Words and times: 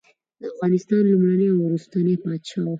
د 0.41 0.43
افغانستان 0.53 1.03
لومړنی 1.07 1.47
او 1.51 1.57
وروستنی 1.65 2.15
پاچا 2.23 2.59
وو. 2.63 2.69